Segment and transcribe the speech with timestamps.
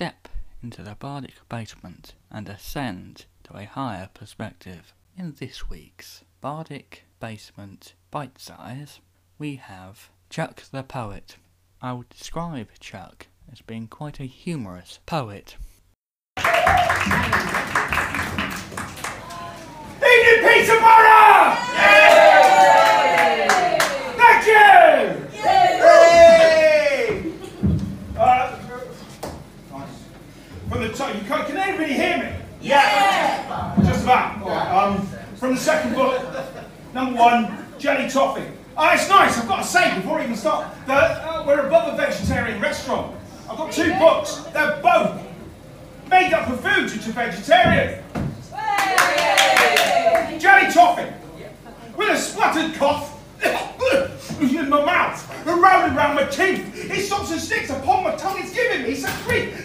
[0.00, 0.30] step
[0.62, 4.94] into the bardic basement and ascend to a higher perspective.
[5.14, 9.00] In this week's bardic basement bite size,
[9.38, 11.36] we have Chuck the Poet.
[11.82, 15.56] I would describe Chuck as being quite a humorous poet.
[20.00, 21.56] Peterborough!
[24.16, 24.64] Thank you!
[25.44, 25.90] Yay!
[28.16, 28.56] Uh,
[29.72, 29.88] nice.
[30.70, 32.32] From the top, you can, can anybody hear me?
[32.62, 33.74] Yeah!
[33.82, 34.40] Just about.
[34.72, 36.22] Um, from the second book,
[36.94, 38.46] number one, Jelly Toffee.
[38.76, 41.92] Oh, it's nice, I've got to say before we even start, that uh, we're above
[41.92, 43.16] a vegetarian restaurant.
[43.50, 45.20] I've got two books, they're both
[46.08, 48.04] made up of foods which are vegetarian.
[50.38, 51.12] Jelly toffee
[51.96, 53.20] with a spluttered cough
[54.40, 56.90] in my mouth and rolling round my teeth.
[56.90, 58.38] It stops and sticks upon my tongue.
[58.38, 59.59] It's giving me some grief.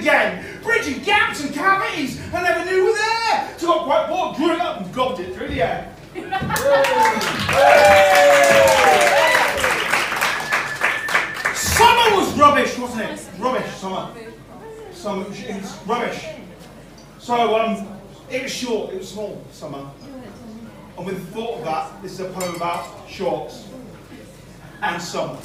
[0.00, 3.58] Again, bridging gaps and cavities I never knew were there.
[3.58, 5.94] So I got quite bored, drew it up and gobbed it through the air.
[11.54, 13.28] Summer was rubbish, wasn't it?
[13.38, 14.14] Rubbish, summer.
[14.92, 16.26] Summer, it was rubbish.
[17.18, 17.86] So, um,
[18.30, 19.90] it was short, it was small, summer.
[20.96, 23.68] And with the thought of that, this is a poem about shorts
[24.82, 25.38] and summer.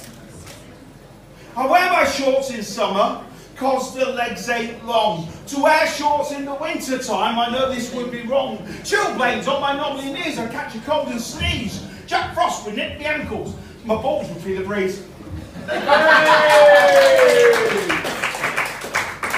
[1.58, 3.25] I wear my shorts in summer
[3.56, 5.28] cause the legs ain't long.
[5.48, 8.58] To wear shorts in the winter time, I know this would be wrong.
[8.84, 11.86] Chilblains on my knobbly knees, I catch a cold and sneeze.
[12.06, 15.04] Jack Frost would nip the ankles, my balls would feel the breeze.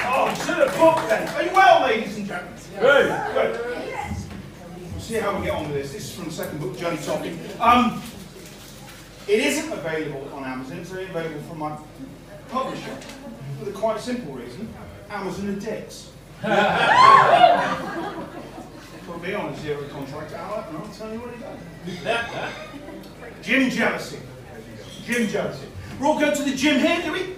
[0.10, 1.28] oh, to the book then.
[1.36, 2.54] Are you well, ladies and gentlemen?
[2.80, 3.34] Good.
[3.34, 3.60] Good.
[4.92, 5.94] We'll see how we get on with this.
[5.94, 7.40] This is from the second book, Johnny Topping.
[7.60, 8.02] Um,
[9.28, 10.80] it isn't available on Amazon.
[10.80, 11.78] It's only available from my
[12.50, 12.98] publisher
[13.58, 14.72] for the quite simple reason,
[15.10, 16.12] Amazon are dicks.
[16.42, 16.50] Put
[19.24, 21.58] me on a zero contract hour and I'll tell you what he does.
[23.42, 24.20] Jim jealousy.
[25.06, 25.68] Jim jealousy.
[26.00, 27.36] We're all going to the gym here, do we?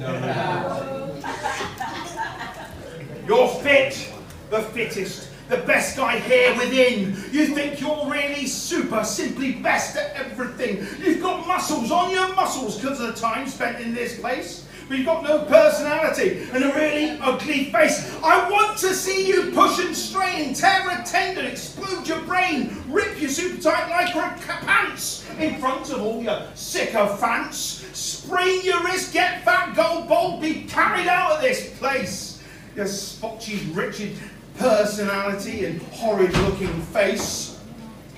[0.00, 1.20] No.
[3.26, 4.12] You're fit,
[4.50, 7.14] the fittest, the best guy here within.
[7.30, 10.84] You think you're really super, simply best at everything.
[11.04, 14.66] You've got muscles on your muscles because of the time spent in this place.
[14.92, 18.14] But you've got no personality and a really ugly face.
[18.22, 23.18] I want to see you push and strain, tear a tendon, explode your brain, rip
[23.18, 29.42] your super tight lycra pants in front of all your sycophants, sprain your wrist, get
[29.46, 32.42] fat, go bald, be carried out of this place.
[32.76, 34.12] Your spotchy, wretched
[34.58, 37.58] personality and horrid looking face.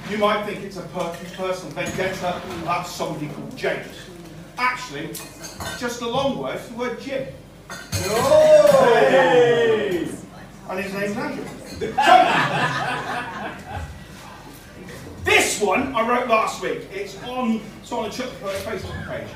[0.10, 3.88] you might think it's a personal vendetta about somebody called James.
[4.58, 5.08] Actually,
[5.80, 7.28] just a long word for the word Jim.
[7.72, 8.96] Oh!
[10.70, 11.44] And his name's Andrew.
[15.24, 16.88] this one I wrote last week.
[16.92, 19.28] It's on, it's on the Chuck Facebook page.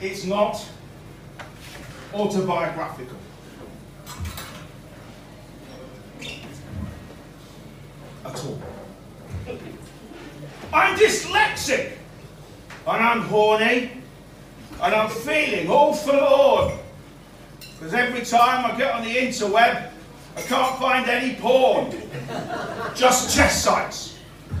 [0.00, 0.66] It's not
[2.14, 3.16] autobiographical.
[8.24, 8.62] At all.
[10.72, 11.92] I'm dyslexic,
[12.86, 13.90] and I'm horny,
[14.82, 16.78] and I'm feeling all forlorn.
[17.58, 19.90] Because every time I get on the interweb,
[20.36, 21.90] I can't find any porn.
[22.94, 24.16] Just chest sites.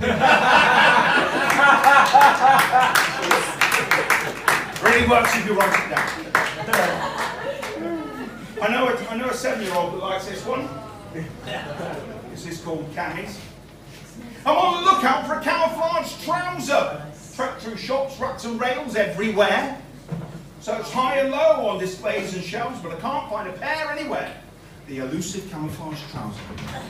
[4.82, 6.08] really works if you write it down.
[8.62, 8.68] I
[9.16, 10.68] know a, seven-year-old that likes this one.
[12.30, 13.38] This is called Camis.
[14.46, 17.02] I'm on the lookout for a camouflage trouser.
[17.34, 19.80] Trek through shops, ruts and rails everywhere.
[20.60, 23.90] So it's high and low on displays and shelves, but I can't find a pair
[23.90, 24.36] anywhere.
[24.88, 26.40] The elusive camouflage trouser.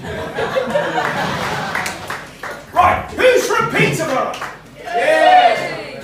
[2.75, 4.33] right, who's from Peterborough?
[4.83, 6.01] Yay!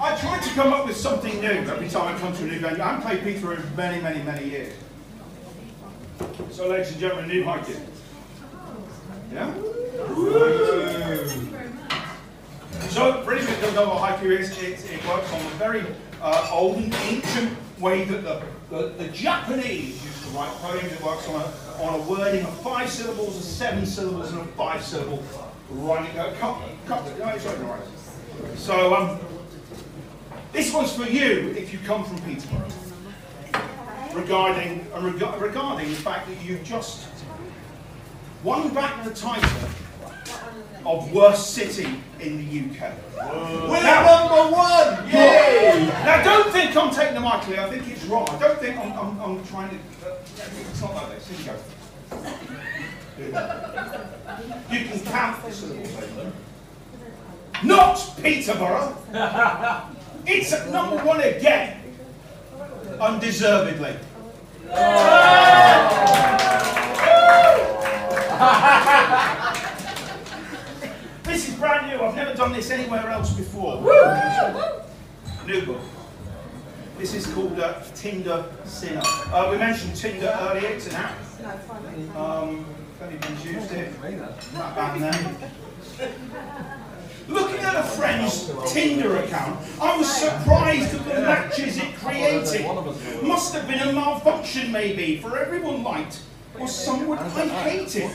[0.00, 2.60] I try to come up with something new every time I come to a new
[2.60, 2.80] venue.
[2.80, 4.74] I haven't played Peterborough for many, many, many years.
[6.52, 7.80] So ladies and gentlemen, new haiku.
[9.32, 9.54] Yeah?
[12.88, 15.84] So, pretty much the double haiku is it, it works on a very
[16.22, 20.92] uh, old and ancient way that the, the, the, Japanese used to write poems.
[20.92, 24.44] It works on a, on a wording of five syllables, a seven syllables, and a
[24.44, 25.22] five syllable
[25.70, 26.16] rhyming.
[26.18, 27.82] A couple, couple, no, it's right.
[28.56, 29.18] So, um,
[30.52, 32.68] This one's for you if you come from Peterborough.
[34.14, 37.06] Regarding, uh, reg- regarding the fact that you've just
[38.42, 39.68] won back the title
[40.86, 42.92] of worst city in the UK.
[43.68, 45.08] We're number one!
[45.08, 45.86] Yay!
[46.04, 47.60] Now, don't think I'm taking the mic clear.
[47.60, 48.28] I think it's wrong.
[48.30, 49.76] I don't think I'm, I'm, I'm trying to.
[50.08, 50.16] Uh,
[50.70, 51.28] it's not like this.
[51.28, 51.56] Here you go.
[54.70, 55.94] You can count the syllables.
[55.96, 56.32] Aidan.
[57.64, 58.96] Not Peterborough.
[60.26, 61.82] It's at number one again.
[63.00, 63.96] Undeservedly.
[71.24, 72.00] This is brand new.
[72.04, 73.80] I've never done this anywhere else before.
[75.46, 75.80] New book.
[76.98, 79.02] This is called uh, Tinder Sinner.
[79.04, 80.68] Uh, we mentioned Tinder earlier.
[80.68, 81.16] It's an app.
[82.16, 82.64] Um,
[82.94, 83.92] if anybody's used it,
[84.54, 85.36] not bad name.
[87.28, 92.64] Looking at a friend's Tinder account, I was surprised at the matches it created.
[93.22, 96.20] Must have been a malfunction, maybe, for everyone liked,
[96.60, 98.10] or some would I hated.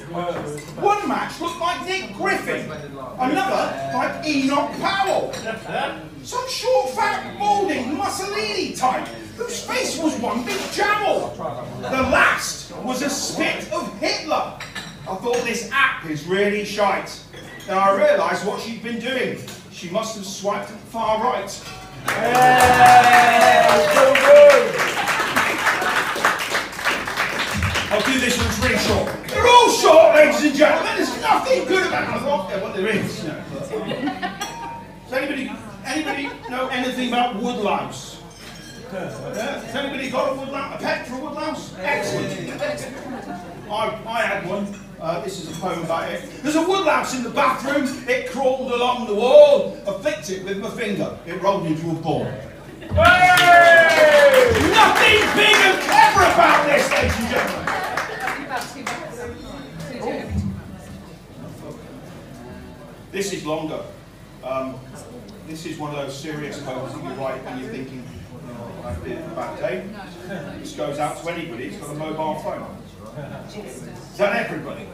[0.77, 2.71] One match looked like Nick Griffin,
[3.19, 5.33] another like Enoch Powell.
[6.23, 9.07] Some short, fat, balding Mussolini type
[9.37, 11.35] whose face was one big jabble.
[11.81, 14.57] The last was a spit of Hitler.
[15.07, 17.19] I thought this app is really shite.
[17.67, 19.39] Then I realised what she'd been doing.
[19.71, 21.69] She must have swiped far right.
[23.65, 24.22] I'll
[28.71, 29.27] short.
[29.27, 30.95] They're all short, ladies and gentlemen.
[30.95, 32.25] There's nothing good about them.
[32.25, 33.23] Well, what there is.
[33.23, 33.31] Does
[35.11, 35.51] anybody,
[35.85, 38.21] anybody know anything about woodlouse?
[38.91, 39.09] Yeah?
[39.59, 40.75] Has anybody got a woodlouse?
[40.75, 41.73] A pet for a woodlouse?
[41.79, 42.61] Excellent.
[43.69, 44.67] I, I had one.
[45.01, 46.29] Uh, this is a poem about it.
[46.41, 47.87] There's a woodlouse in the bathroom.
[48.07, 49.77] It crawled along the wall.
[49.87, 51.17] I flicked it with my finger.
[51.25, 52.23] It rolled into a ball.
[52.23, 53.19] Nothing
[55.35, 57.62] big and clever about this, ladies and gentlemen.
[63.13, 63.79] This is longer.
[64.43, 64.75] Um,
[65.47, 68.03] this is one of those serious poems that you write when you're thinking,
[68.49, 69.85] oh, I've been a bad day.
[70.59, 72.75] This goes out to anybody who's got a mobile phone.
[73.55, 74.87] Is that everybody?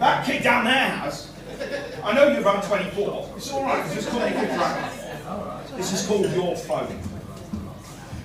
[0.00, 1.30] That kid down there has.
[2.02, 3.34] I know you're about 24.
[3.36, 3.92] It's all right.
[3.92, 5.76] Just call me a.
[5.76, 6.98] This is called your phone.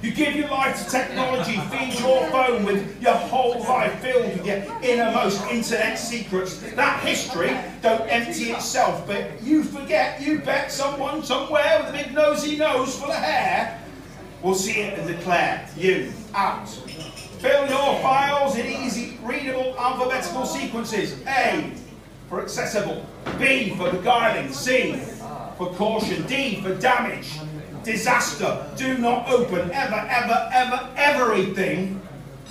[0.02, 4.46] You give your life to technology, feed your phone with your whole life filled with
[4.46, 6.60] your innermost internet secrets.
[6.76, 12.14] That history don't empty itself, but you forget, you bet someone somewhere with a big
[12.14, 13.82] nosy nose full of hair
[14.44, 16.70] will see it and declare you out.
[17.40, 21.20] Fill your files in easy, readable alphabetical sequences.
[21.28, 21.72] A
[22.30, 23.06] for accessible,
[23.40, 25.00] B for beguiling, C
[25.58, 27.40] for caution, D for damage,
[27.84, 28.66] disaster.
[28.76, 32.02] Do not open ever, ever, ever, everything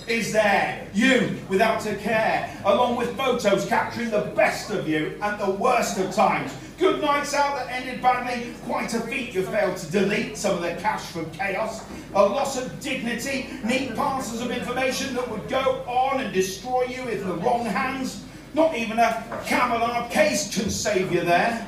[0.08, 0.86] is there.
[0.94, 5.98] You without a care, along with photos capturing the best of you and the worst
[5.98, 6.52] of times.
[6.78, 10.62] Good nights out that ended badly, quite a feat you failed to delete some of
[10.62, 11.84] the cache from chaos.
[12.14, 17.08] A loss of dignity, neat parcels of information that would go on and destroy you
[17.08, 18.24] in the wrong hands.
[18.54, 21.66] Not even a Camelot case can save you there.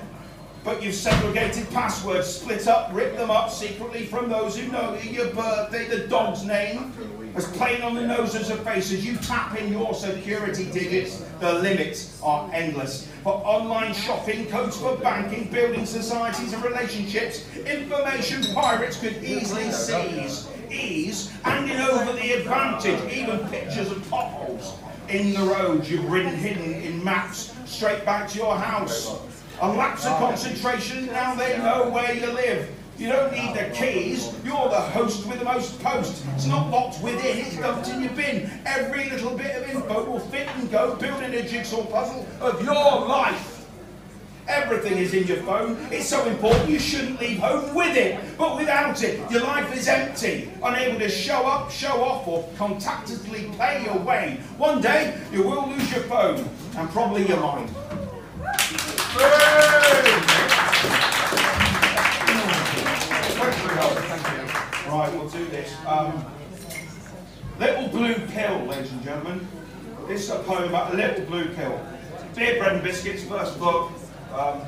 [0.69, 5.33] But you've segregated passwords, split up, ripped them up secretly from those who know your
[5.33, 6.93] birthday, the dog's name,
[7.35, 9.03] as plain on the noses of faces.
[9.03, 13.09] You tap in your security digits, the limits are endless.
[13.23, 20.49] For online shopping, codes for banking, building societies and relationships, information pirates could easily seize,
[20.71, 24.75] ease, handing over the advantage, even pictures of potholes
[25.09, 29.19] in the roads you've ridden hidden in maps straight back to your house.
[29.61, 32.71] A lapse of concentration, now they know where you live.
[32.97, 36.25] You don't need the keys, you're the host with the most post.
[36.37, 38.49] It's not locked within, it's dumped in your bin.
[38.65, 42.75] Every little bit of info will fit and go, building a jigsaw puzzle of your
[43.07, 43.67] life.
[44.47, 45.77] Everything is in your phone.
[45.91, 48.21] It's so important you shouldn't leave home with it.
[48.39, 53.59] But without it, your life is empty, unable to show up, show off, or contactlessly
[53.59, 54.41] pay your way.
[54.57, 57.71] One day, you will lose your phone and probably your mind.
[64.89, 65.75] Right, we'll do this.
[65.87, 66.25] Um,
[67.59, 69.47] little Blue Pill, ladies and gentlemen.
[70.07, 71.81] This is a poem about a little blue pill.
[72.35, 73.91] Beer, Bread and Biscuits, first book.
[74.33, 74.63] Um,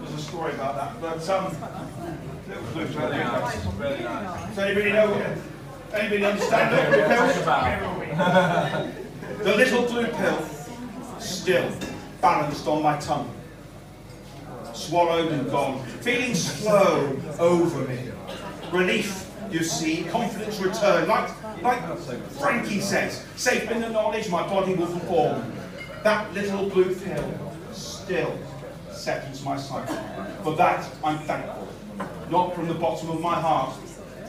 [0.00, 0.98] there's a story about that.
[1.00, 1.54] But um,
[2.48, 3.08] little blue pill.
[3.08, 4.48] Really nice, really nice.
[4.48, 5.36] Does anybody know?
[5.92, 7.26] Anybody understand little blue pill?
[9.44, 10.42] The little blue pill,
[11.18, 11.70] still
[12.20, 13.30] balanced on my tongue,
[14.78, 18.10] swallowed and gone, feeling slow over me.
[18.72, 21.30] Relief, you see, confidence return, like,
[21.62, 21.98] like
[22.38, 25.52] Frankie says, safe in the knowledge my body will perform.
[26.04, 28.38] That little blue pill still
[28.90, 29.88] settles my sight.
[30.42, 31.68] For that I'm thankful,
[32.30, 33.74] not from the bottom of my heart,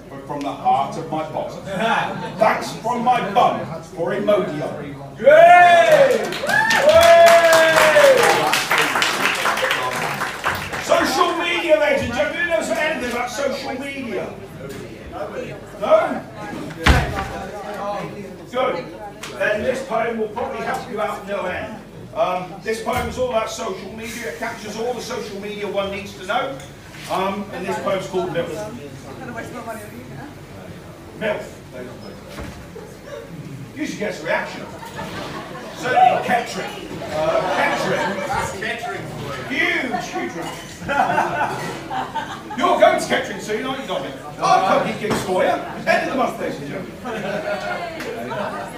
[0.09, 1.63] but from the heart of my bottom.
[2.39, 4.95] Thanks from my bum for Imodium.
[5.19, 6.58] Social
[19.59, 21.83] Then this poem will probably help you out no end.
[22.15, 24.31] Um, this poem is all about social media.
[24.31, 26.57] It captures all the social media one needs to know.
[27.11, 28.47] Um, and this poem's called MILF.
[31.19, 31.43] MILF.
[33.75, 34.65] Usually gets a reaction.
[35.75, 36.87] Certainly Kettering.
[37.11, 37.41] Uh,
[38.61, 39.03] Kettering.
[39.49, 40.67] Huge, huge reaction.
[42.57, 44.15] You're going to Kettering soon, aren't you, Dominic?
[44.39, 45.49] I'll cookie gigs for you.
[45.49, 48.69] End of the month, ladies and gentlemen.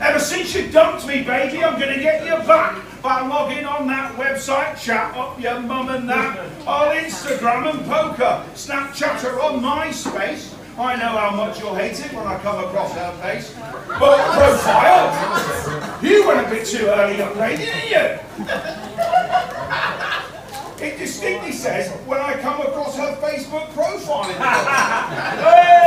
[0.00, 3.86] Ever since you dumped me, baby, I'm going to get you back by logging on
[3.88, 9.60] that website, chat up your mum and that, on Instagram and poker, Snapchat or on
[9.60, 10.54] MySpace.
[10.78, 13.54] I know how much you'll hate it when I come across her face.
[13.88, 18.44] But profile, you went a bit too early upgrade, didn't you?
[20.78, 24.28] It distinctly says when I come across her Facebook profile.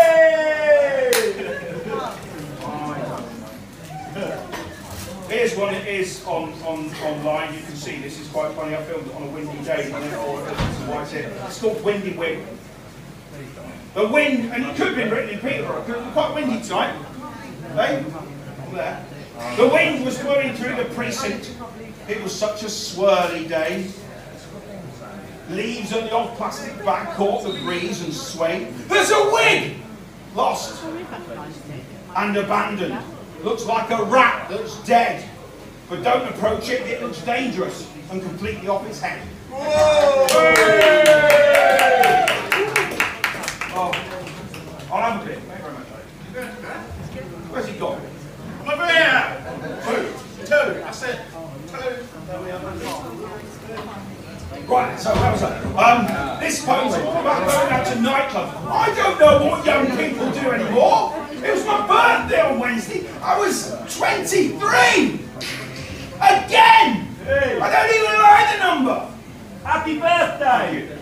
[5.39, 7.53] Here's one it is on, on online.
[7.53, 8.75] You can see this is quite funny.
[8.75, 9.89] I filmed it on a windy day.
[11.48, 12.46] It's called Windy Wind.
[13.93, 16.93] The wind, and it could have been written in Peterborough, quite windy tonight.
[17.69, 19.05] Over there.
[19.55, 21.55] The wind was blowing through the precinct.
[22.10, 23.89] It was such a swirly day.
[25.51, 28.74] Leaves on the old plastic bag caught the breeze and swayed.
[28.89, 29.77] There's a wig!
[30.36, 30.84] Lost
[32.17, 33.01] and abandoned.
[33.43, 35.24] Looks like a rat that's dead.
[35.89, 39.25] But don't approach it, it looks dangerous and completely off its head.
[43.72, 43.91] Oh,
[44.91, 45.39] I'll have a bit.
[45.39, 45.63] Thank you
[46.34, 46.60] very much.
[47.50, 48.01] Where's he gone?
[48.62, 49.24] I'm over here.
[49.86, 50.46] Two.
[50.46, 50.84] Two.
[50.84, 51.25] I said
[51.67, 52.05] two.
[54.67, 55.65] Right, so that was that.
[55.75, 58.53] Um, this poem's all about going out to nightclubs.
[58.67, 61.15] I don't know what young people do anymore.
[61.31, 62.98] It was my birthday on Wednesday.
[63.29, 64.57] I was 23!
[66.15, 67.07] Again!
[67.27, 69.12] I don't even like the number.
[69.63, 70.98] Happy birthday.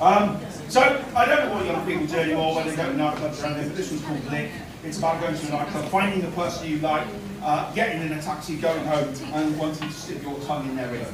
[0.00, 0.80] Um, so,
[1.14, 3.68] I don't know what young people do anymore when they go to nightclubs around here,
[3.68, 4.50] but this one's called Lick.
[4.82, 7.06] It's about going to a nightclub, finding the person you like,
[7.40, 10.92] uh, getting in a taxi, going home, and wanting to stick your tongue in their
[10.92, 11.06] ear.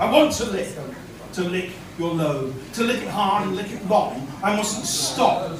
[0.00, 0.68] I want to lick,
[1.34, 4.26] to lick your lobe, to lick it hard and lick it long.
[4.42, 5.52] I mustn't stop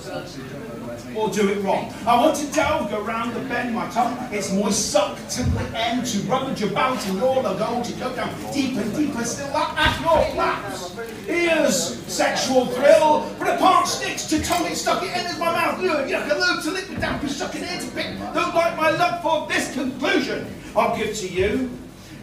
[1.16, 1.92] or do it wrong.
[2.06, 6.06] I want to delve around the bend, my tongue, its moist suck to the end,
[6.06, 10.00] to rummage about in your lagoon, to go down deeper and deeper, still up at
[10.00, 10.96] your flaps.
[11.28, 15.80] Ears, sexual thrill, but a part sticks to tongue, it stuck, it enters my mouth,
[15.80, 18.18] yuck, a lube to lick the damp, and suck it in to pick.
[18.35, 20.46] Don't like my love for this conclusion.
[20.76, 21.70] I'll give to you.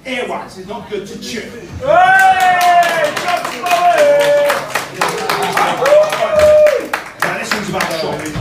[0.05, 1.49] Earwax is not good to chew.
[1.79, 3.13] Hey!
[4.95, 6.22] Just
[7.63, 8.33] Now about shopping.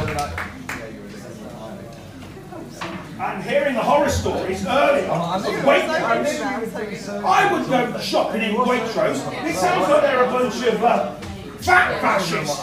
[3.20, 7.22] I'm hearing the horror stories earlier of Waitrose.
[7.24, 9.44] I would go shopping in Waitrose.
[9.44, 11.14] It sounds like they're a bunch of uh,
[11.60, 12.58] fat fascists.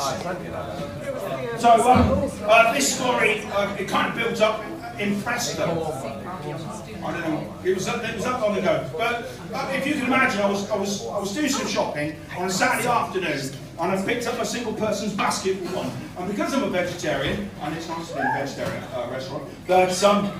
[1.62, 4.62] So um, uh, this story, uh, it kind of builds up
[5.00, 5.64] in Preston.
[5.64, 7.54] I don't know.
[7.64, 8.90] It was up, it was up long ago.
[8.98, 12.18] But uh, if you can imagine, I was, I was I was doing some shopping
[12.38, 13.40] on a Saturday afternoon,
[13.80, 15.92] and I've picked up a single person's basket for one.
[16.18, 19.50] And because I'm a vegetarian, and it's nice to be in a vegetarian uh, restaurant,
[19.68, 20.32] but um,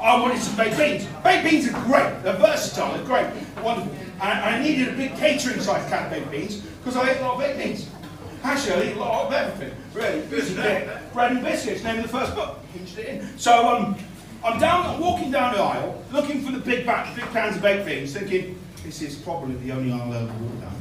[0.00, 1.06] I wanted some baked beans.
[1.22, 2.22] Baked beans are great.
[2.22, 2.94] They're versatile.
[2.94, 3.26] They're great.
[3.62, 3.92] Wonderful.
[4.20, 7.22] And I needed a big catering size can of baked beans because I ate a
[7.22, 7.88] lot of baked beans.
[8.42, 9.76] Actually, I eat a lot of everything.
[9.92, 10.20] Really.
[11.12, 11.82] Bread and biscuits.
[11.82, 12.58] Name of the first book.
[13.36, 13.96] So um,
[14.44, 17.86] I'm down, walking down the aisle, looking for the big batch, big cans of baked
[17.86, 20.75] beans, thinking this is probably the only aisle I'll ever walk down.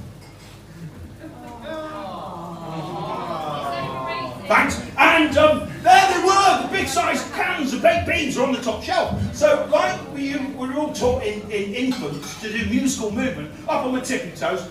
[4.48, 4.80] Thanks.
[4.98, 8.62] And um, there they were, the big sized cans of baked beans are on the
[8.62, 9.36] top shelf.
[9.36, 13.86] So, like we we were all taught in, in infants to do musical movement, up
[13.86, 14.68] on the tippy toes,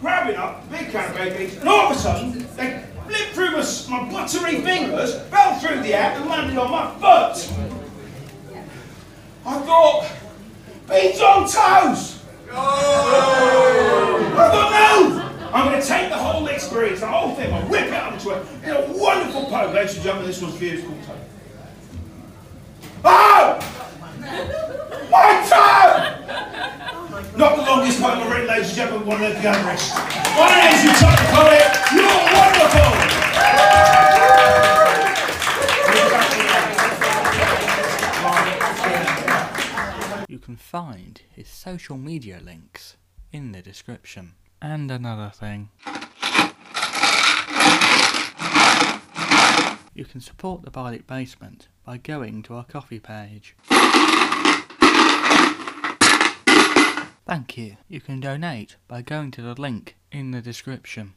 [0.00, 3.32] grabbing up the big can of baked beans, and all of a sudden, they flipped
[3.32, 7.52] through my, my buttery fingers, fell through the air, and landed on my foot.
[9.46, 10.10] I thought,
[10.88, 12.24] beans on toes!
[12.50, 14.32] Oh.
[14.36, 15.25] I thought, no!
[15.56, 18.28] I'm going to take the whole experience, the whole thing, I'll whip it up into
[18.28, 19.74] a, in a wonderful poem.
[19.74, 21.18] Ladies and gentlemen, this one's called Toad.
[23.02, 23.58] Oh!
[25.10, 26.12] My toe!
[27.38, 29.94] Not the longest poem I've written, ladies and gentlemen, one of the youngest.
[29.94, 31.72] My name's Tony Poet.
[31.94, 32.92] You're wonderful!
[40.28, 42.98] You can find his social media links
[43.32, 44.34] in the description.
[44.60, 45.68] And another thing.
[49.94, 53.56] You can support the Bardic Basement by going to our Ko-fi page.
[57.26, 57.76] Thank you.
[57.88, 61.14] You can donate by going to the link in the description.